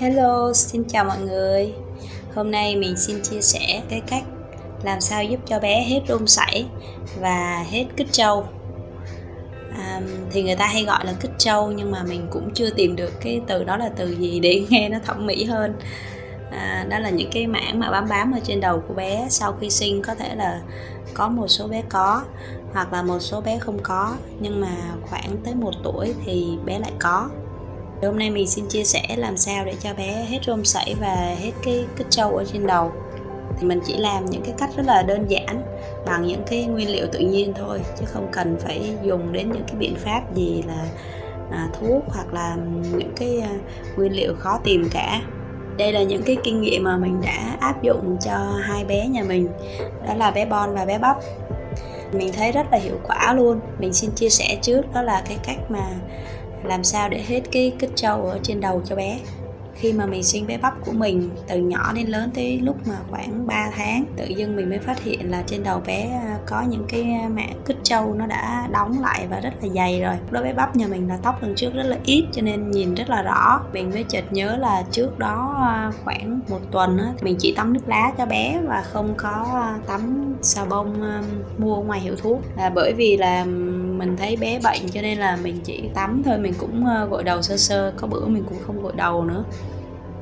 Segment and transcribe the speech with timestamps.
[0.00, 1.74] Hello, xin chào mọi người.
[2.34, 4.24] Hôm nay mình xin chia sẻ cái cách
[4.82, 6.66] làm sao giúp cho bé hết run sảy
[7.20, 8.48] và hết kích trâu.
[9.78, 10.00] À,
[10.30, 13.12] thì người ta hay gọi là kích trâu nhưng mà mình cũng chưa tìm được
[13.20, 15.74] cái từ đó là từ gì để nghe nó thẩm mỹ hơn.
[16.50, 19.52] À, đó là những cái mảng mà bám bám ở trên đầu của bé sau
[19.60, 20.60] khi sinh có thể là
[21.14, 22.22] có một số bé có
[22.72, 24.76] hoặc là một số bé không có nhưng mà
[25.10, 27.28] khoảng tới một tuổi thì bé lại có
[28.02, 31.34] hôm nay mình xin chia sẻ làm sao để cho bé hết rôm sảy và
[31.38, 32.92] hết cái kích trâu ở trên đầu.
[33.58, 35.62] Thì mình chỉ làm những cái cách rất là đơn giản
[36.06, 39.64] bằng những cái nguyên liệu tự nhiên thôi chứ không cần phải dùng đến những
[39.66, 40.86] cái biện pháp gì là
[41.50, 42.56] à, thuốc hoặc là
[42.96, 43.50] những cái à,
[43.96, 45.20] nguyên liệu khó tìm cả.
[45.78, 49.22] Đây là những cái kinh nghiệm mà mình đã áp dụng cho hai bé nhà
[49.28, 49.48] mình
[50.06, 51.16] đó là bé Bon và bé Bắp
[52.12, 53.60] mình thấy rất là hiệu quả luôn.
[53.78, 55.88] Mình xin chia sẻ trước đó là cái cách mà
[56.64, 59.18] làm sao để hết cái kích trâu ở trên đầu cho bé?
[59.78, 62.94] Khi mà mình sinh bé bắp của mình từ nhỏ đến lớn tới lúc mà
[63.10, 66.62] khoảng 3 tháng tự dưng mình mới phát hiện là trên đầu bé à, có
[66.62, 70.14] những cái mạng kích trâu nó đã đóng lại và rất là dày rồi.
[70.30, 72.94] Đối bé bắp nhà mình là tóc lần trước rất là ít cho nên nhìn
[72.94, 73.60] rất là rõ.
[73.72, 77.72] Mình mới chợt nhớ là trước đó à, khoảng một tuần á, mình chỉ tắm
[77.72, 81.22] nước lá cho bé và không có à, tắm xà bông
[81.58, 82.40] mua ngoài hiệu thuốc.
[82.56, 86.38] Là bởi vì là mình thấy bé bệnh cho nên là mình chỉ tắm thôi
[86.38, 89.44] mình cũng gội đầu sơ sơ có bữa mình cũng không gội đầu nữa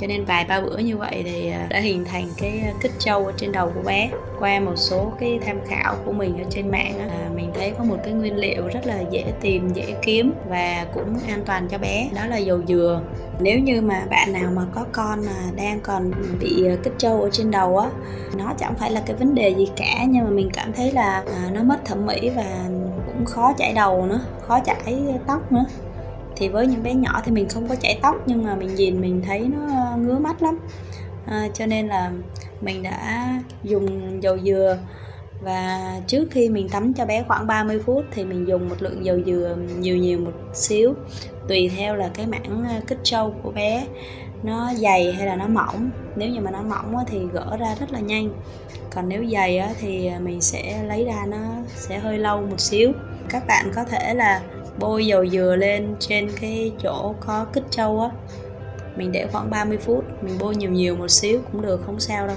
[0.00, 2.92] cho nên vài ba bữa như vậy thì à, đã hình thành cái à, kích
[2.98, 4.10] trâu ở trên đầu của bé.
[4.38, 7.84] Qua một số cái tham khảo của mình ở trên mạng à, mình thấy có
[7.84, 11.78] một cái nguyên liệu rất là dễ tìm dễ kiếm và cũng an toàn cho
[11.78, 12.08] bé.
[12.14, 13.00] Đó là dầu dừa.
[13.40, 17.22] Nếu như mà bạn nào mà có con mà đang còn bị à, kích trâu
[17.22, 17.90] ở trên đầu á
[18.38, 21.24] nó chẳng phải là cái vấn đề gì cả nhưng mà mình cảm thấy là
[21.52, 22.44] nó mất thẩm mỹ và
[23.06, 25.64] cũng khó chảy đầu nữa khó chảy tóc nữa
[26.36, 29.00] thì với những bé nhỏ thì mình không có chảy tóc nhưng mà mình nhìn
[29.00, 30.58] mình thấy nó ờ, ngứa mắt lắm.
[31.26, 32.12] À, cho nên là
[32.60, 33.28] mình đã
[33.62, 34.78] dùng dầu dừa.
[35.42, 39.04] Và trước khi mình tắm cho bé khoảng 30 phút thì mình dùng một lượng
[39.04, 40.94] dầu dừa nhiều nhiều một xíu
[41.48, 43.86] tùy theo là cái mảng ờ, kích trâu của bé.
[44.42, 45.90] Nó dày hay là nó mỏng.
[46.16, 48.32] Nếu như mà nó mỏng thì gỡ ra rất là nhanh.
[48.94, 52.92] Còn nếu dày thì ờ, mình sẽ lấy ra nó sẽ hơi lâu một xíu.
[53.28, 54.42] Các bạn có thể là
[54.82, 58.10] bôi dầu dừa lên trên cái chỗ có kích trâu á.
[58.96, 62.26] Mình để khoảng 30 phút, mình bôi nhiều nhiều một xíu cũng được, không sao
[62.26, 62.36] đâu.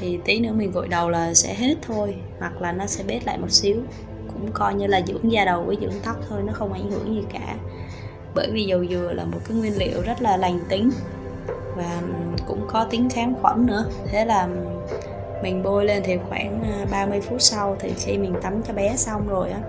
[0.00, 3.24] Thì tí nữa mình gội đầu là sẽ hết thôi, hoặc là nó sẽ bết
[3.24, 3.76] lại một xíu.
[4.32, 7.14] Cũng coi như là dưỡng da đầu với dưỡng tóc thôi, nó không ảnh hưởng
[7.14, 7.56] gì cả.
[8.34, 10.90] Bởi vì dầu dừa là một cái nguyên liệu rất là lành tính
[11.76, 12.00] và
[12.46, 13.84] cũng có tính kháng khuẩn nữa.
[14.06, 14.48] Thế là
[15.42, 18.96] mình bôi lên thì khoảng à, 30 phút sau thì khi mình tắm cho bé
[18.96, 19.60] xong rồi á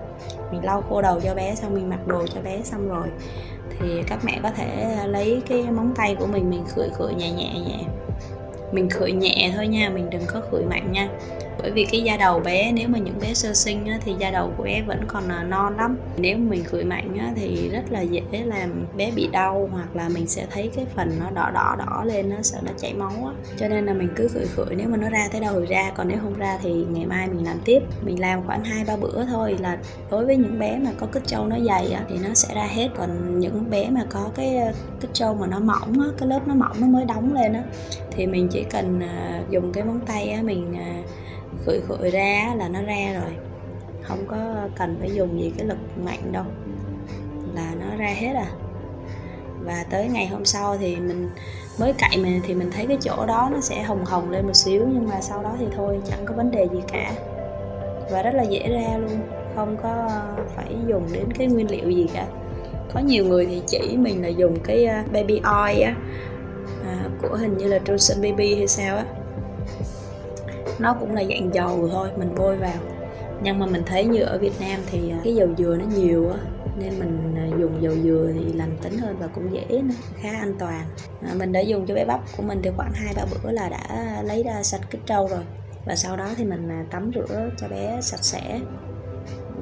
[0.52, 3.08] mình lau khô đầu cho bé xong mình mặc đồ cho bé xong rồi.
[3.78, 7.30] Thì các mẹ có thể lấy cái móng tay của mình mình khửi khửi nhẹ
[7.30, 7.78] nhẹ nhẹ.
[8.72, 11.08] Mình khửi nhẹ thôi nha, mình đừng có khửi mạnh nha
[11.58, 14.30] bởi vì cái da đầu bé nếu mà những bé sơ sinh á, thì da
[14.30, 15.98] đầu của bé vẫn còn là non lắm.
[16.16, 20.08] Nếu mình khử mạnh á, thì rất là dễ làm bé bị đau hoặc là
[20.08, 23.10] mình sẽ thấy cái phần nó đỏ đỏ đỏ lên nó sợ nó chảy máu
[23.10, 23.32] á.
[23.56, 25.90] Cho nên là mình cứ khửi khửi nếu mà nó ra tới đầu thì ra
[25.96, 27.80] còn nếu không ra thì ngày mai mình làm tiếp.
[28.02, 29.78] Mình làm khoảng hai ba bữa thôi là
[30.10, 32.66] đối với những bé mà có kích trâu nó dày á, thì nó sẽ ra
[32.66, 32.88] hết.
[32.96, 36.40] Còn những bé mà có cái à, kích trâu mà nó mỏng á, cái lớp
[36.46, 37.62] nó mỏng nó mới đóng lên á
[38.10, 41.02] thì mình chỉ cần à, dùng cái móng tay á, mình à,
[41.66, 43.32] khửi khửi ra là nó ra rồi.
[44.02, 44.36] Không có
[44.78, 46.44] cần phải dùng gì cái lực mạnh đâu.
[47.54, 48.46] Là nó ra hết à.
[49.64, 51.28] Và tới ngày hôm sau thì mình
[51.78, 54.56] mới cậy mình thì mình thấy cái chỗ đó nó sẽ hồng hồng lên một
[54.56, 57.12] xíu nhưng mà sau đó thì thôi chẳng có vấn đề gì cả.
[58.10, 59.20] Và rất là dễ ra luôn
[59.54, 60.10] không có
[60.56, 62.26] phải dùng đến cái nguyên liệu gì cả.
[62.94, 65.94] Có nhiều người thì chỉ mình là dùng cái à, baby oil á
[66.86, 69.04] à, của hình như là Johnson Baby hay sao á
[70.78, 72.78] nó cũng là dạng dầu thôi mình bôi vào.
[73.42, 76.30] Nhưng mà mình thấy như ở Việt Nam thì à, cái dầu dừa nó nhiều
[76.30, 76.38] á
[76.78, 80.30] nên mình à, dùng dầu dừa thì lành tính hơn và cũng dễ nữa khá
[80.30, 80.84] an toàn.
[81.22, 83.68] À, mình đã dùng cho bé bắp của mình thì khoảng hai ba bữa là
[83.68, 85.44] đã lấy ra sạch cái trâu rồi.
[85.84, 88.60] Và sau đó thì mình à, tắm rửa cho bé sạch sẽ.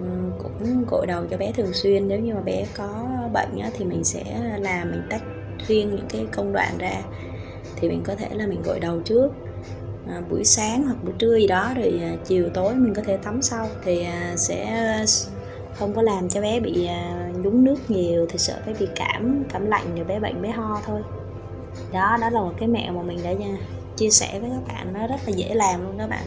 [0.00, 0.06] Ừ,
[0.43, 2.08] cũng gội đầu cho bé thường xuyên.
[2.08, 4.25] Nếu như mà bé có bệnh á, thì mình sẽ
[4.60, 5.22] làm mình tách
[5.67, 7.02] riêng những cái công đoạn ra.
[7.76, 9.28] Thì mình có thể là mình gội đầu trước
[10.09, 13.17] à, buổi sáng hoặc buổi trưa gì đó rồi à, chiều tối mình có thể
[13.17, 15.05] tắm sau thì à, sẽ à,
[15.79, 19.45] không có làm cho bé bị à, nhúng nước nhiều thì sợ bé bị cảm
[19.53, 21.01] cảm lạnh rồi bé bệnh bé ho thôi.
[21.93, 23.56] Đó đó là một cái mẹo mà mình đã nha
[23.97, 26.25] chia sẻ với các bạn nó rất là dễ làm luôn các bạn.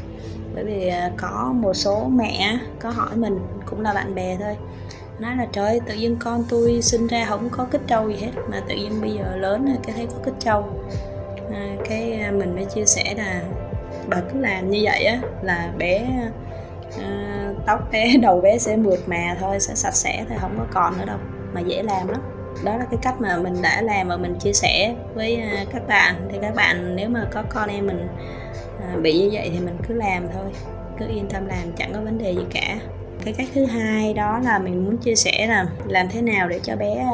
[0.55, 4.57] Bởi vì à, có một số mẹ có hỏi mình cũng là bạn bè thôi
[5.19, 8.31] nói là trời tự nhiên con tôi sinh ra không có kích trâu gì hết
[8.49, 10.63] mà tự nhiên bây giờ lớn rồi cái thấy có kích trâu.
[11.53, 13.41] À, cái mình mới chia sẻ là
[14.07, 16.07] bà cứ làm như vậy á là bé
[17.01, 20.65] à, tóc bé đầu bé sẽ mượt mà thôi sẽ sạch sẽ thôi không có
[20.71, 21.17] còn nữa đâu
[21.53, 22.21] mà dễ làm lắm.
[22.65, 25.87] Đó là cái cách mà mình đã làm và mình chia sẻ với à, các
[25.87, 26.15] bạn.
[26.31, 28.07] Thì các bạn nếu mà có con em mình
[28.81, 30.51] à, bị như vậy thì mình cứ làm thôi
[30.99, 32.77] cứ yên tâm làm chẳng có vấn đề gì cả
[33.27, 36.59] cái cách thứ hai đó là mình muốn chia sẻ là làm thế nào để
[36.63, 37.05] cho bé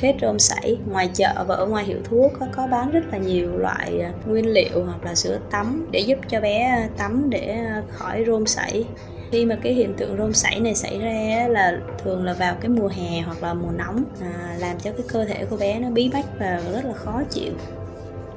[0.00, 0.78] hết rôm sảy.
[0.90, 4.12] Ngoài chợ và ở ngoài hiệu thuốc có, có bán rất là nhiều loại à,
[4.26, 8.24] nguyên liệu hoặc là sữa tắm để giúp cho bé à, tắm để à, khỏi
[8.26, 8.84] rôm sảy.
[9.30, 12.68] Khi mà cái hiện tượng rôm sảy này xảy ra là thường là vào cái
[12.68, 15.90] mùa hè hoặc là mùa nóng à, làm cho cái cơ thể của bé nó
[15.90, 17.52] bí bách và rất là khó chịu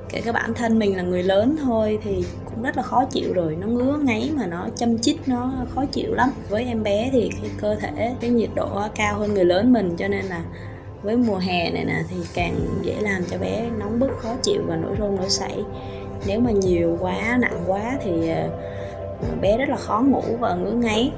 [0.09, 3.33] kể cả bản thân mình là người lớn thôi thì cũng rất là khó chịu
[3.33, 3.55] rồi.
[3.55, 6.29] Nó ngứa ngáy mà nó châm chích nó khó chịu lắm.
[6.49, 9.95] Với em bé thì cái cơ thể cái nhiệt độ cao hơn người lớn mình
[9.97, 10.43] cho nên là
[11.01, 14.61] với mùa hè này nè thì càng dễ làm cho bé nóng bức khó chịu
[14.67, 15.63] và nổi rôm nổi sảy.
[16.27, 18.49] Nếu mà nhiều quá nặng quá thì ờ,
[19.41, 21.11] bé rất là khó ngủ và ngứa ngáy.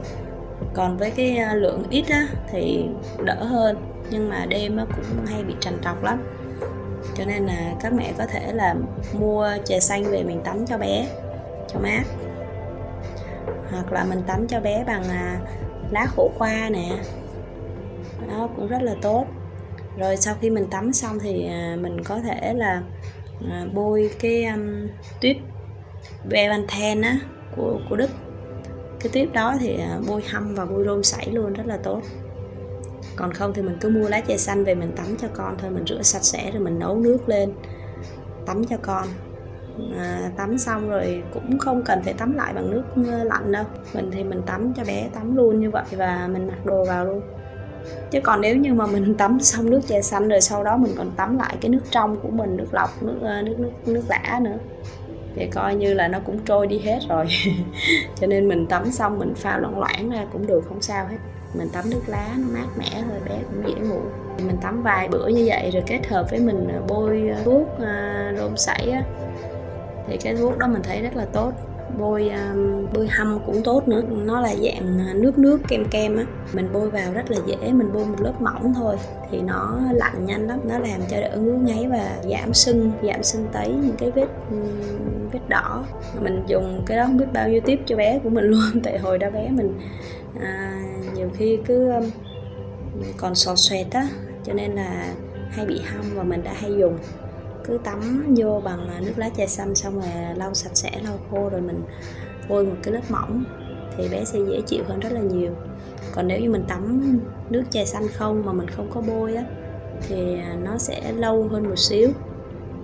[0.73, 2.85] Còn với cái ờ, lượng ít á, thì
[3.25, 3.77] đỡ hơn
[4.11, 6.19] nhưng mà đêm á, cũng hay bị trằn trọc lắm
[7.15, 8.75] cho nên là các mẹ có thể là
[9.13, 11.07] mua chè xanh về mình tắm cho bé
[11.67, 12.03] cho mát.
[13.71, 15.39] Hoặc là mình tắm cho bé bằng à,
[15.91, 16.89] lá khổ qua nè.
[18.27, 19.25] Đó cũng rất là tốt.
[19.97, 22.81] Rồi sau khi mình tắm xong thì à, mình có thể là
[23.51, 24.87] à, bôi cái um,
[25.21, 25.37] tuyết
[26.29, 27.19] bevanthen á
[27.55, 28.09] của của Đức.
[28.99, 32.01] Cái tuyết đó thì bôi hâm và bôi rôm sảy luôn rất là tốt
[33.15, 35.71] còn không thì mình cứ mua lá chè xanh về mình tắm cho con thôi
[35.71, 37.53] mình rửa sạch sẽ rồi mình nấu nước lên
[38.45, 39.07] tắm cho con.
[39.97, 43.63] À, tắm xong rồi cũng không cần phải tắm lại bằng nước ờ, lạnh đâu.
[43.93, 47.05] Mình thì mình tắm cho bé tắm luôn như vậy và mình mặc đồ vào
[47.05, 47.21] luôn.
[48.11, 50.91] Chứ còn nếu như mà mình tắm xong nước chè xanh rồi sau đó mình
[50.97, 54.03] còn tắm lại cái nước trong của mình nước lọc nước ờ, nước nước nước
[54.09, 54.57] lã nữa
[55.35, 57.25] thì coi như là nó cũng trôi đi hết rồi.
[58.15, 61.17] Cho nên mình tắm xong mình pha loãng loãng ra cũng được, không sao hết.
[61.53, 63.99] Mình tắm nước lá, nó mát mẻ thôi bé cũng dễ ngủ.
[64.47, 67.67] Mình tắm vài bữa như vậy rồi kết hợp với mình à, bôi à, thuốc
[67.79, 69.03] à, rôm sảy á,
[70.07, 71.51] thì cái thuốc đó mình thấy rất là tốt
[71.97, 74.01] bôi um, bôi hâm cũng tốt nữa.
[74.09, 76.25] Nó là dạng à, nước nước kem kem á.
[76.53, 78.95] Mình bôi vào rất là dễ mình bôi một lớp mỏng thôi
[79.31, 80.59] thì nó lạnh nhanh lắm.
[80.63, 84.27] Nó làm cho đỡ ngứa ngáy và giảm sưng giảm sưng tấy những cái vết
[85.31, 85.85] vết đỏ.
[86.21, 88.99] Mình dùng cái đó không biết bao nhiêu tiếp cho bé của mình luôn tại
[88.99, 89.79] hồi đó bé mình
[90.41, 90.83] à,
[91.15, 92.03] nhiều khi cứ um,
[93.17, 94.07] còn sò xoẹt á
[94.43, 95.13] cho nên là
[95.49, 96.97] hay bị hâm và mình đã hay dùng
[97.69, 101.19] cứ tắm vô bằng à, nước lá chè xanh xong rồi lau sạch sẽ, lau
[101.31, 101.81] khô rồi mình
[102.49, 103.43] bôi một cái lớp mỏng
[103.97, 105.51] thì bé sẽ dễ chịu hơn rất là nhiều.
[106.15, 107.17] Còn nếu như mình tắm
[107.49, 109.43] nước chè xanh không mà mình không có bôi á
[110.07, 112.09] thì à, nó sẽ lâu hơn một xíu.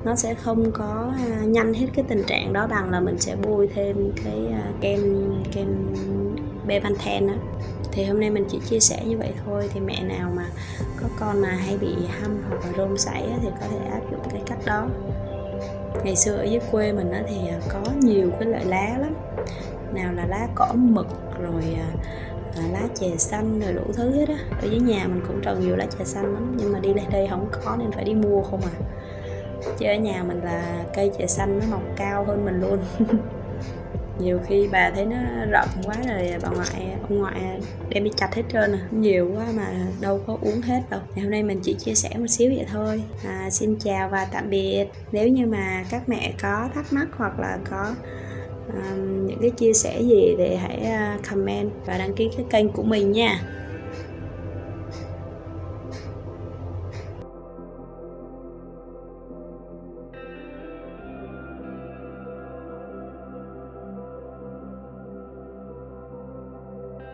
[0.04, 3.36] Nó sẽ không có à, nhanh hết cái tình trạng đó bằng là mình sẽ
[3.44, 4.40] bôi thêm cái
[4.82, 5.02] kem
[5.52, 5.68] kem
[6.68, 7.36] Bepanthen á.
[7.92, 9.70] Thì hôm nay mình chỉ chia sẻ như vậy thôi.
[9.74, 10.46] Thì mẹ nào mà
[11.02, 14.22] có con mà hay bị hâm hoặc là rôm sảy thì có thể áp dụng
[14.32, 14.88] cái cách đó.
[16.04, 19.16] Ngày xưa ở dưới quê mình á thì à, có nhiều cái loại lá lắm.
[19.94, 21.08] Nào là lá cỏ mực
[21.42, 21.90] rồi à,
[22.56, 24.36] à, lá chè xanh rồi đủ thứ hết á.
[24.62, 27.06] Ở dưới nhà mình cũng trồng nhiều lá chè xanh lắm nhưng mà đi lên
[27.12, 28.76] đây không có nên phải đi mua không à.
[29.78, 32.80] Chứ ở nhà mình là cây chè xanh nó mọc cao hơn mình luôn.
[34.20, 38.36] nhiều khi bà thấy nó rộng quá rồi bà ngoại ông ngoại đem đi chặt
[38.36, 38.88] hết trơn à.
[38.92, 39.68] Nhiều quá mà
[40.02, 41.00] đâu có uống hết đâu.
[41.16, 43.04] Ngày hôm nay mình chỉ chia sẻ một xíu vậy thôi.
[43.26, 44.86] À, xin chào và tạm biệt.
[45.12, 47.96] Nếu như mà các mẹ có thắc mắc hoặc là có
[48.74, 52.70] um, những cái chia sẻ gì thì hãy à, comment và đăng ký cái kênh
[52.72, 53.42] của mình nha.